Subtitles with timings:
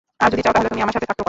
[0.23, 1.19] আর যদি চাও তাহলে তুমি আমার সাথে থাকতেও পার।